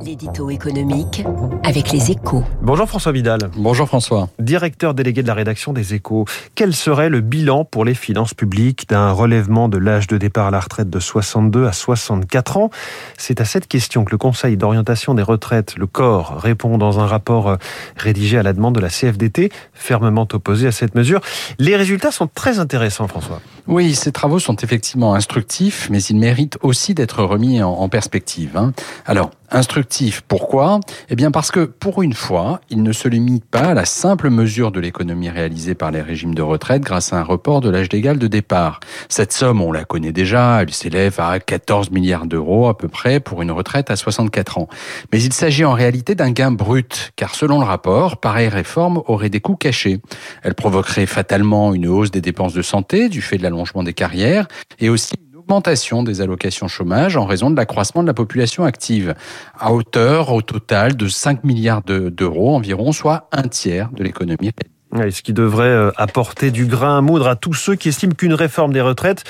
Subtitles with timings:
[0.00, 1.24] L'édito économique
[1.64, 2.44] avec les échos.
[2.62, 3.50] Bonjour François Vidal.
[3.56, 4.28] Bonjour François.
[4.38, 6.24] Directeur délégué de la rédaction des échos.
[6.54, 10.50] Quel serait le bilan pour les finances publiques d'un relèvement de l'âge de départ à
[10.52, 12.70] la retraite de 62 à 64 ans?
[13.16, 17.06] C'est à cette question que le Conseil d'orientation des retraites, le corps, répond dans un
[17.06, 17.56] rapport euh,
[17.96, 21.20] rédigé à la demande de la CFDT, fermement opposé à cette mesure.
[21.58, 23.40] Les résultats sont très intéressants François.
[23.68, 28.56] Oui, ces travaux sont effectivement instructifs, mais ils méritent aussi d'être remis en, perspective.
[28.56, 28.72] Hein.
[29.04, 30.22] Alors, instructif.
[30.26, 30.80] Pourquoi?
[31.08, 34.30] Eh bien parce que pour une fois, il ne se limite pas à la simple
[34.30, 37.90] mesure de l'économie réalisée par les régimes de retraite grâce à un report de l'âge
[37.92, 38.80] légal de départ.
[39.08, 43.20] Cette somme, on la connaît déjà, elle s'élève à 14 milliards d'euros à peu près
[43.20, 44.68] pour une retraite à 64 ans.
[45.12, 49.30] Mais il s'agit en réalité d'un gain brut, car selon le rapport, pareille réforme aurait
[49.30, 50.00] des coûts cachés.
[50.42, 54.46] Elle provoquerait fatalement une hausse des dépenses de santé du fait de l'allongement des carrières
[54.78, 59.14] et aussi augmentation des allocations chômage en raison de l'accroissement de la population active,
[59.58, 64.52] à hauteur au total de 5 milliards d'euros environ, soit un tiers de l'économie.
[64.92, 68.34] ce qui devrait euh, apporter du grain à moudre à tous ceux qui estiment qu'une
[68.34, 69.24] réforme des retraites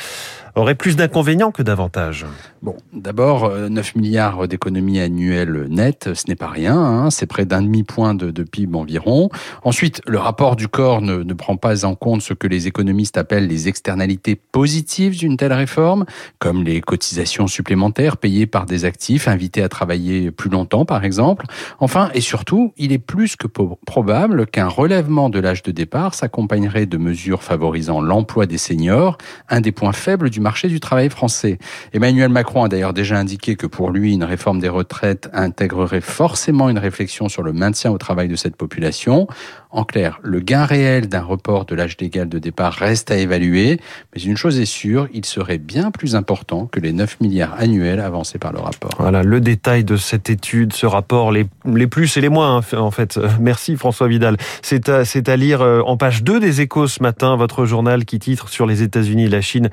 [0.56, 2.27] aurait plus d'inconvénients que d'avantages.
[2.61, 7.45] Bon, d'abord, 9 euh, milliards d'économies annuelles nettes, ce n'est pas rien, hein, c'est près
[7.45, 9.31] d'un demi-point de, PIB environ.
[9.62, 13.17] Ensuite, le rapport du corps ne, ne, prend pas en compte ce que les économistes
[13.17, 16.05] appellent les externalités positives d'une telle réforme,
[16.41, 21.47] comme les cotisations supplémentaires payées par des actifs invités à travailler plus longtemps, par exemple.
[21.78, 26.87] Enfin, et surtout, il est plus que probable qu'un relèvement de l'âge de départ s'accompagnerait
[26.87, 29.17] de mesures favorisant l'emploi des seniors,
[29.48, 31.59] un des points faibles du marché du travail français.
[31.93, 36.00] Emmanuel Macron Macron a d'ailleurs déjà indiqué que pour lui, une réforme des retraites intégrerait
[36.00, 39.27] forcément une réflexion sur le maintien au travail de cette population.
[39.70, 43.78] En clair, le gain réel d'un report de l'âge légal de départ reste à évaluer,
[44.14, 48.00] mais une chose est sûre, il serait bien plus important que les 9 milliards annuels
[48.00, 48.92] avancés par le rapport.
[48.98, 52.78] Voilà, le détail de cette étude, ce rapport, les, les plus et les moins, hein,
[52.78, 53.20] en fait.
[53.38, 54.38] Merci François Vidal.
[54.62, 58.19] C'est à, à lire euh, en page 2 des échos ce matin, votre journal qui
[58.19, 59.69] titre sur les États-Unis et la Chine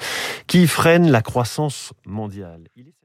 [0.47, 2.65] qui freinent la croissance mondiale.
[2.76, 2.96] Il est